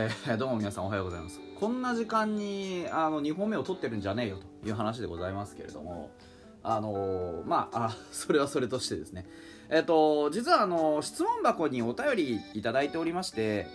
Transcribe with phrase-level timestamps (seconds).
[0.00, 1.40] えーどうも皆さんおはようございます。
[1.58, 6.10] こんな時間にあの2本目を取ってるんじゃねえよという話でございますけれども
[6.62, 9.26] あのーまああそれはそれとしてですね。
[9.68, 13.66] えっ、と実はあの質問箱にお便りいただいておりまして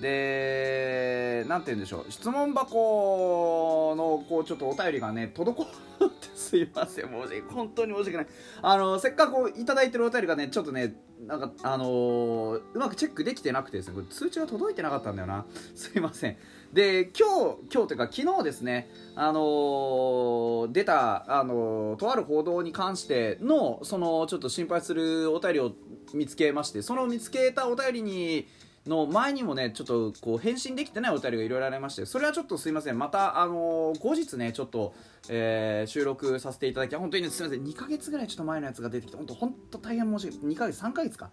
[0.00, 2.10] でなんて言うんでしょう。
[2.10, 5.66] 質問箱のこうちょっとお便りがね滞っ
[6.10, 7.10] てすいません。
[7.10, 8.26] もうね本当に申し訳ない。
[8.62, 10.94] あのせっかくいただいてるお便りがねちょっとね
[11.26, 13.94] なんかあのーうまくチェックできてなくてですね。
[13.94, 15.46] これ通知が届いてなかったんだよな。
[15.74, 16.36] すいません。
[16.72, 18.90] で今日今日というか昨日ですね。
[19.14, 25.72] あのー出たあのーとある報道に関してのそのちょっと心配するお便りを
[26.14, 28.46] 見つけましてその見つけたお便りに
[28.88, 32.98] の前にもねちょっとこう返信できてないお便りがいろいろありましてそれはちょっとすいません。
[32.98, 34.94] またあのー後日ねちょっと、
[35.28, 37.64] えー収録させていただき本当にねすいません。
[37.64, 40.54] 2ヶ月ぐらいちょっと前のやつが出てきて本当本当大変申し訳ない。
[40.54, 41.30] 2ヶ月3ヶ月か。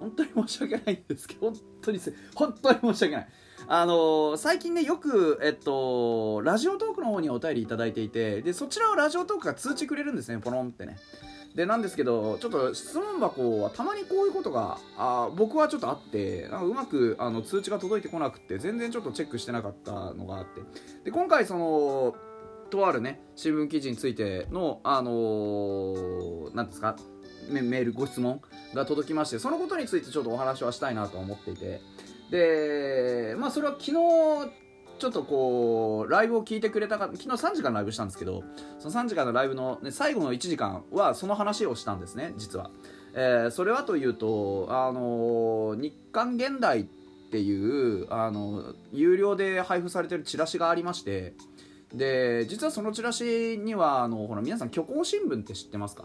[0.00, 3.28] 本当に申し訳ないんですけど本当にす本当に申し訳ない。
[3.68, 10.96] あのー最近ねよくえっとラジオトークの方にお便りいただいていてでそちらをラジオトークが通知くれるんですねポロンってね。
[11.56, 20.60] でなんですけどちょっと質問箱はたまにこういうことがあ僕はちょっとあってなんかうまくあの通知が届いてこなくて全然ちょっとチェックしてなかったのがあって。
[21.04, 22.14] で今回その
[22.68, 26.96] とあるね新聞記事についてのあのーなんですか
[27.48, 28.42] メメールご質問
[28.74, 31.80] が届きましてそのことについてちょっとお話はしたいなと思っていて。
[32.30, 34.65] でまあそれは昨日
[34.98, 38.44] ちょっとこうライブを聞いてくれたか昨日3時間ライブしたんですけど
[38.78, 42.70] その3時間のライブの、ね、最後の1時間はその話をしたんですね実は、
[43.14, 46.84] えーそれはというとあの日刊現代っ
[47.30, 51.34] ていうあの有料で配布されてるチラシがありまして
[51.92, 56.04] で実はそのチラシにはあのほら皆さん虚構新聞って知ってますか？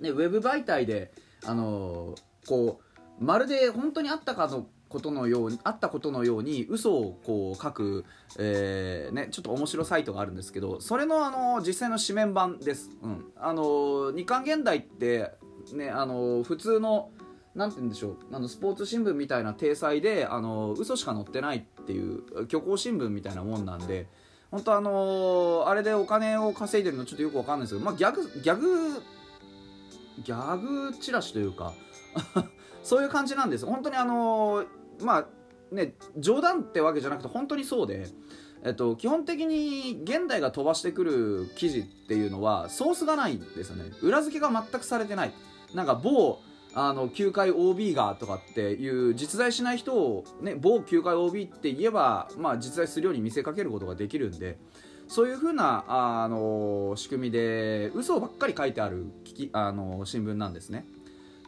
[0.00, 1.10] ね、ウェブ媒体で、
[1.44, 2.14] あの
[2.46, 2.80] こ
[3.20, 8.04] うまるで本当にあったかのことのようにあったことのように嘘をこう書く、
[8.38, 15.32] えーね、ちょっと面白サイトがあるんですけどそれの、あの実際の紙面版です、うん、あの日刊現代って、
[15.74, 17.10] ね、あの普通の
[17.54, 24.06] なんて言うんでしょうあのスポーツ新聞みたいな体裁であの嘘しか載ってないっていう虚構新聞みたいなもんなんで
[24.50, 29.02] 本当あのあれでお金を稼いでるのちょっとよくわかんないですけど、まあ、ギャグギャグ
[30.22, 31.72] ギャグチラシというか
[32.82, 33.66] そういう感じなんです。
[33.66, 34.64] 本当にあの
[35.02, 38.06] まあね冗談ってわけじゃなくて本当にそうで、
[38.64, 45.32] えっと、基本的に現代が飛ばしてくる記事っていうのはソースがないんですよね裏付けが全くされてない
[45.74, 46.40] なんか某
[46.74, 54.58] あの球界 OB がとかっていう実在しない人を、ね、某球界 OB って言えば、まあ、実在するように見せかけることができるんで
[55.08, 60.84] そういうふうなあの仕組みで嘘ばっかり書いてある聞きあの新聞なんですね。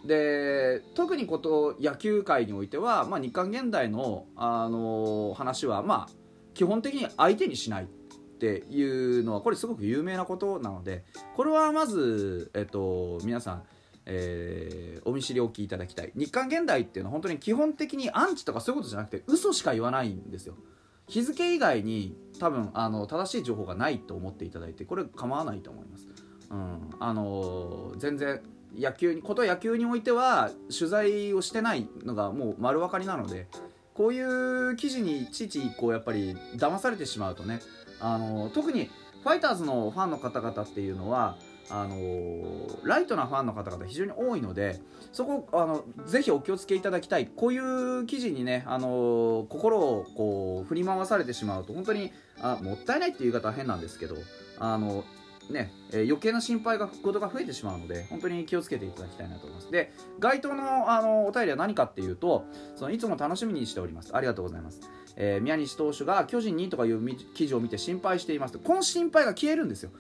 [0.05, 6.13] で特にこと野球界においては、まあ、日韓現代のあの話は、まあ、
[6.55, 11.05] 基本的に相手にしないっていうのはこれすごく有名なことなので
[11.37, 13.63] これはまず、えっと、皆さん、
[14.07, 16.13] えーお見知りおきいただきたい。
[16.15, 20.55] 日韓現代っていうのは本当に基本的にアンチとかそういうことじゃなくて嘘しか言わないんですよ。
[21.11, 26.07] 日付以外に多分あの正しい情報がないと思っていただいてこれ構わないと思います、
[26.51, 28.41] うん、あの全然
[28.79, 33.49] 野球にこと野球においては取材をしてないのがもう丸分かりなので
[33.95, 37.61] こういう記事にいちいちこうやっぱり騙されてしまうとね
[38.01, 38.91] あの特に
[39.23, 41.37] ファイターズのファンの方々っていうのは
[41.69, 41.97] あの
[42.83, 44.81] ライトなファンの方々非常に多いので
[45.13, 47.27] そこあのぜひお気をつけいただきたい。
[47.27, 54.17] こういう記事にねあの心をこう振り回されてしまうと本当にあもったいないっていう言い方は変なんですけど
[54.59, 55.05] あの
[55.51, 59.71] ね、え余計な心配がことが増えてしまうので本当に気をつけていただきたいなと思います。
[59.71, 62.45] で該当のあのお便りは何かっていうと
[62.77, 64.15] そのいつも楽しみにしております。
[64.17, 64.81] ありがとうございます、
[65.17, 68.59] えー宮西投手が巨人にとかいう記事を見て心配していますと。
[68.61, 69.91] この心配が消えるんですよ。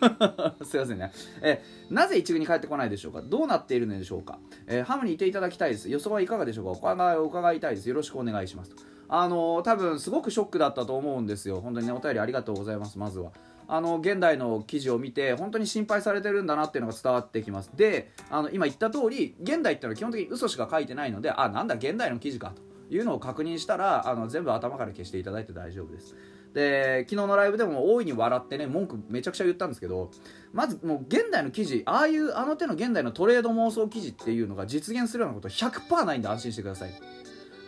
[0.64, 1.12] すいませんね、
[1.42, 3.22] えーなぜ一軍に帰ってこないでしょうか？
[3.22, 5.88] どうなっているのでしょうか、えーハムにいていただきたいです。
[5.90, 6.70] 予想はいかがでしょうか？
[6.70, 7.88] お伺いお伺いたいです。
[7.88, 8.82] よろしくお願いしますと。
[9.08, 11.60] あのー多分すごくショックだったと思うんですよ。
[11.60, 12.98] 本当にねお便りありがとうございます。
[12.98, 13.30] まずは。
[13.68, 17.70] あの現代の記事を見て本当に心配されてるんだなっていうのが伝わってきます。
[17.74, 22.52] であの今言った通り現代っていうのは基本的に嘘しか書いてないのであなんだ現代の記事か
[22.88, 26.14] というのを確認したらあの全部頭から消していただいて大丈夫です。
[26.54, 30.10] で昨日のライブでも大いに笑ってね文句めちゃくちゃ言ったんですけど
[30.54, 36.90] まずもう現代の記事ああいうあの手の現代のトレード妄想記事っていうのが実現するようなこと100%ないんで安心してください。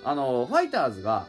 [0.05, 1.27] あのファイターズが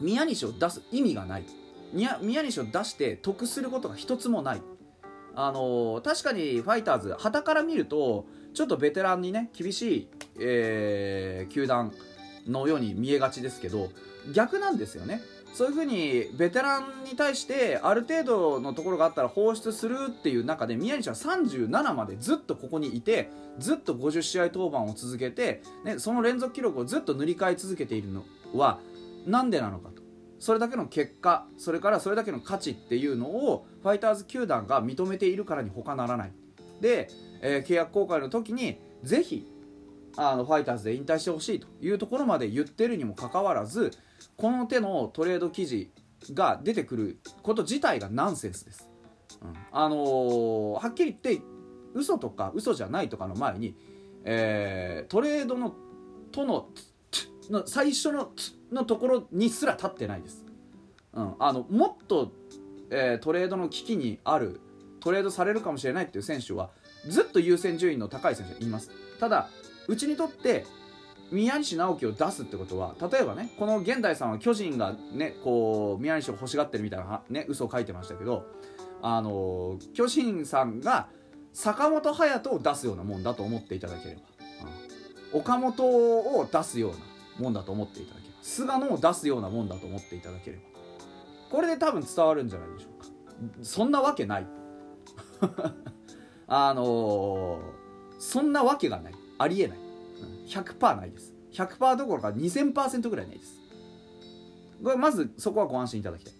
[0.00, 1.44] 宮西を出す意味がない。
[1.92, 4.62] 宮西を出して得することが一つもない。
[5.34, 10.08] あの確かにファイターズ旗から見るとちょっとベテランにね厳しい、
[10.38, 11.92] えー球団
[12.46, 13.90] のように見えがちですけど
[14.32, 15.22] 逆なんですよね。
[15.52, 23.28] そういうふうにベテランに対してある程度のところがあったら放出するっていう中で宮西は37までずっとここにいて
[23.58, 28.24] ずっと50試合登板を続けて、ね、その連続記録をずっと塗り替え続けているの
[28.54, 28.80] は
[29.26, 30.01] なんでなのかと。
[30.42, 36.32] それだけの結果それからそれだけの価値っていうのをファイターズ球団が認めているからに他ならない。
[36.80, 37.08] で、
[37.42, 39.46] えー、契約更改の時にぜひ
[40.16, 43.92] あのファイターズで引退してほしいというところまで言ってるにもかかわらず
[44.36, 45.92] この手のトレード記事
[46.34, 48.90] が出てくること自体がナンセンスです、
[49.42, 51.44] うん、あのー、はっきり言って
[51.94, 53.76] 嘘とか嘘じゃないとかの前に、
[54.24, 55.72] えー、トレードの
[56.32, 56.68] との
[57.50, 58.32] の最初の
[58.70, 60.44] のところにすら立ってないです、
[61.12, 62.32] うん、あのもっと、
[62.90, 64.60] えー、トレードの危機にある
[65.00, 66.70] トレードされるかもしれないっていう選手は
[67.08, 68.90] ずっと優先順位の高い選手がいます。
[69.18, 69.48] ただ
[69.88, 70.64] うちにとって
[71.32, 78.46] 宮西直樹を出すってことは例えばねこの現代さんは巨人がねこう宮西を欲しがってるみたいなね嘘を書いてましたけど
[79.00, 81.08] あの巨人さんが
[81.52, 84.20] 坂本勇人を出すようなもんだと思っていただければ、
[85.32, 86.96] うん、岡本を出すような
[87.38, 90.62] もんだと思っていただければ菅野を出すようなもんだと思っていただければ。
[91.50, 93.08] これで多分伝わるんじゃないでしょうか。
[93.62, 94.46] そんなわけない。
[96.46, 99.14] あのー、そんなわけがない。
[99.38, 99.78] ありえない。
[100.46, 101.34] 100%ないです。
[101.52, 103.60] 100%どころか2000%ぐらいないです。
[104.82, 106.34] これまずそこはご安心いただきたい。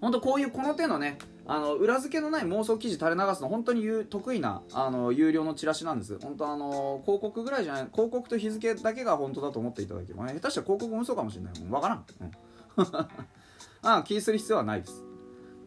[0.00, 6.18] 本当こういうこの手のねあの裏付けのない妄想記事垂れ流すの本当に得意なあの有料のチラシなんです。
[6.18, 11.70] 本当あの広告ぐらいじゃない広告と日付だけが本当だと思っていただければ、ね、下手したら広告も嘘かもしれないもん。
[11.70, 12.86] 分からん、うん、
[13.82, 15.04] あ気にする必要はないです。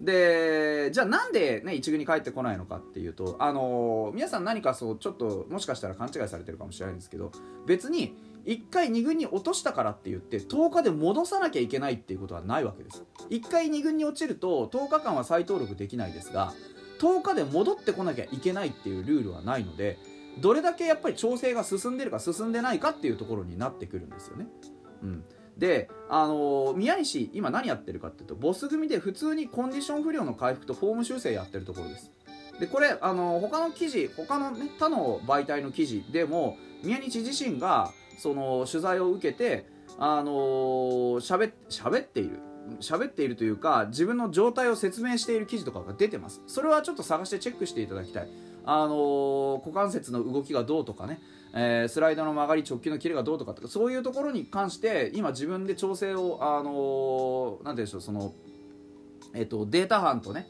[0.02, 7.32] でじゃあなんでね一軍に帰ってこないのかっていうとあの、皆さん何かそうちょっともしかしたら勘違いされてるかもしれないんですけど
[7.66, 8.16] 別に
[8.46, 13.04] 1回2軍に落としたからって言って10日で戻さなきゃいけないっていうことはないわけです。
[13.30, 16.54] 1回2軍に落ちると10日間は再登録できないですが
[17.00, 19.98] 10日で戻ってこなきゃいけないっていうルールはないので
[20.40, 24.48] どれだけやっぱり調整が進んでるか進んでないかっていうところになってくるんですよね。
[25.02, 25.24] うん、
[25.58, 32.12] で、あのー、宮西今何やってるかっていうとボス組で普通にコンディション不良の回復とフォーム修正やってるところです。
[32.60, 39.66] でこれ、あのー、他の記事他の、ね、他の媒体の記事でも宮西自身がその取材を受けて
[39.98, 42.40] あのー、喋っている。
[42.82, 46.44] 喋っているというか自分の状態を説明している記事とかが出てます。
[46.46, 48.30] それはちょっと探してチェックしていただきたい。
[48.64, 51.20] あのー、股関節の動きがどうとかね。
[51.54, 58.34] えー、スライドの曲がり直球のキレがどうとかとかそういうところに関して今自分で調整をあのー、ていうんでしょうその
[59.34, 60.48] えっ、とデータ班とね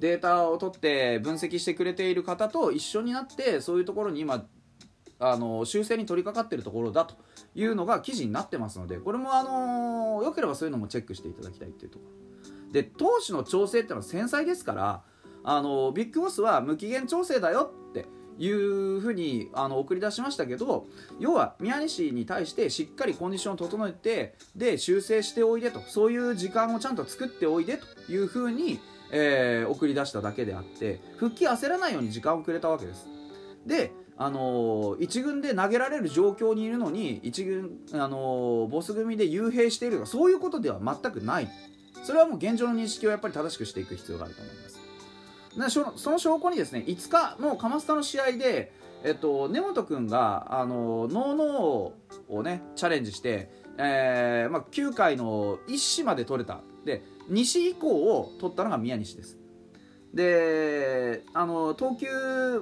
[0.00, 4.46] データを取って分析してくれている方と一緒になってそういうところに今
[5.20, 7.14] あの修正に取り掛かっているところだと
[7.54, 15.02] いうのが記事になってますのでこれもあのよければそういうのもチェックしていただきたいっていうところで投手の調整っていうのは繊細ですから
[15.42, 18.06] あのビッグボスは無期限調整だよって
[18.38, 20.86] いうふうにあの送り出しましたけど
[21.18, 28.78] 要は宮西に対してしっかりコンディションを整えてで修正しておいでとそういう時間をちゃんと作っておいでというふうに、
[29.10, 33.08] えー、送り出しただけであって復帰焦らないように時間をくれたわけです。
[33.66, 37.46] であのー、1軍で投げられる状況にいるのに1
[37.92, 41.48] 軍、あの、ボス組で幽閉しているとかそういうことでは全くない。
[42.02, 44.78] それはもう現状の認識をやっぱり正しくしていく必要があると思います。
[45.96, 48.72] その証拠にですね5日の鎌スタの試合で、
[49.02, 56.60] えっと、根本君があのノーノーをねチャレンジして、えーまあ、9回の1子まで取れた。
[56.84, 59.37] で2子以降を取ったのが宮西です。
[60.18, 62.08] であの投球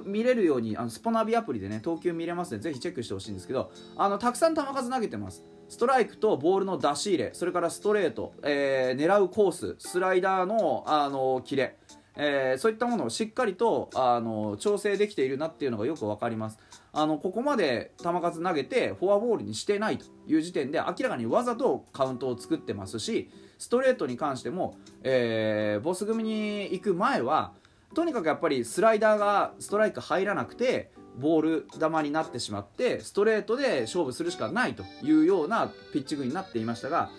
[0.05, 5.43] 見れるようにあのスポナビアプリでね投球見れますのでぜひチェックしてほしいんですけどあのたくさん球数投げてます。
[5.67, 11.75] ストライクとボールの出し入れそれからストレート、えー、狙うコーススライダーのあのキレ
[12.19, 16.57] えー、そういったものをしっかりとあの調整できているなっていうのがよく分かります。
[16.91, 27.53] あのここまで球数投げてフォアボールにしてないという時点で明らかにわざとカウントを作ってますしストレートに関しても、えー、ボス組に行く前は
[27.93, 37.09] とにかくやっぱりスライダーがストライク入らなくてボール球になってしまってストレートで勝負するしかないというようなピッチングになっていましたが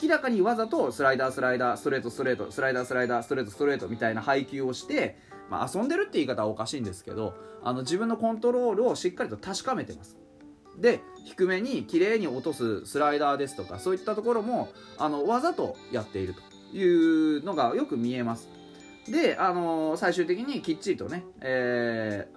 [0.00, 5.16] 明らかにわざとスライダースライダーストレートストレートスライダースライダーストレートストレートみたいな配球をして、
[5.50, 10.17] まあ、遊んでるって言い方はおかしいんですけどあの自分のコントロールをしっかりと確かめてます。
[10.80, 18.48] で低めに綺麗に落とすスライダーですとかそういったところもあのわざとやっているというのがよく見えます。
[19.06, 22.28] で、あのー、最終的にきっちりとね、え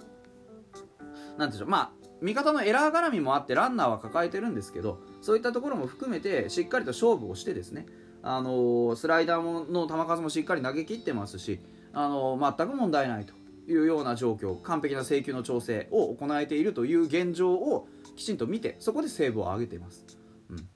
[1.36, 7.88] ー、なんでしょうまあ味方のエラー絡みもあってランナーは抱えてるんですけどそういったところも含めてしっかりと勝負をしてですね
[8.24, 11.60] あのスライダーの球数もしっかり投げ切ってますし、
[11.92, 13.34] あの全く問題ないと
[13.68, 17.88] いうような状況完璧な制球の調整を行えているという現状を
[18.22, 20.06] きちんと見てそこでセーブを上げています。
[20.50, 20.68] うん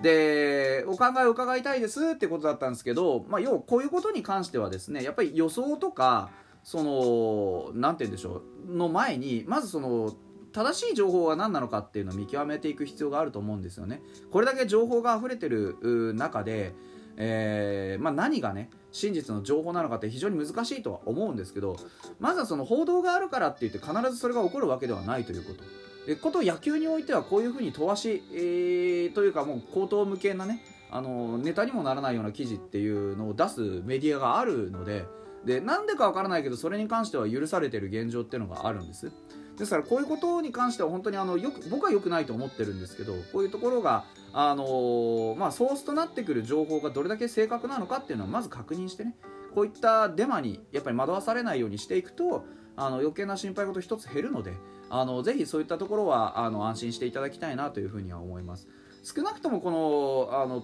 [0.00, 6.30] でお考えを伺いたいですってことだったんですけど、まあ、要はこういうことに関してはですねやっぱり予想とか
[6.64, 10.14] その何て言うんでしょうの前にまずその
[10.52, 14.02] 正しい情報が何なのかっていうのを見極めていく必要があると思うんですよね。
[14.30, 16.72] これだけ情報が溢れてる中で、
[17.16, 21.76] えーまあ、何がね真実の情報なのかって非常に難しいとは思うんですけど
[22.18, 25.64] まずはその報道があるからって言って必ずそれが起こるわけではないということ。
[26.06, 35.06] でこと野球においてはこういうふうに飛ばし、えー、というかもう口頭無形なねあのネタにもならないような記事っていうのを出すメディアがあるので
[35.44, 39.10] でなんでかわからないけどそれに関しては許されてる現状っていうのがあるんです。
[39.56, 49.14] ですからこういうことに関しては本当にあのよく僕は良くないと思ってるんですけどこういうところがあのー、まあ、ソースとなってくる情報がどれだけ正確なのかっていうのをまず確認してね
[49.54, 54.54] こういったデマにやっぱり惑わされないようにしていくとあの余計な心配事一つ減るので
[54.94, 58.68] あのぜひそういったところはあの安心していただきたいなというふうには思います。
[59.02, 60.62] 少なくともこのあの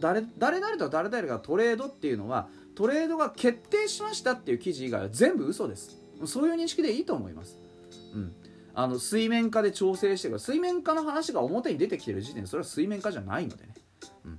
[0.00, 5.94] 誰誰々と誰々がトレードっていうのはトレードが決定しましたっていう記事以外は全部嘘です。
[6.24, 7.58] そういう認識でいいと思います。
[8.14, 8.32] うん、
[8.72, 13.74] あの水面下で調整してる水面下の話が表に出てきてる時点でそれは水面下じゃないのでね、
[14.24, 14.36] うん、っ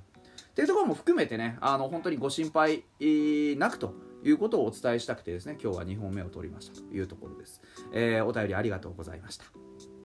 [0.56, 2.84] ていうところも含めてねあの本当にご心配
[3.56, 3.94] なくと
[4.24, 7.62] いうことをお伝えしたくてですね今日は2本目を取りましたというところです、
[7.94, 9.46] えー、お便りありがとうございました。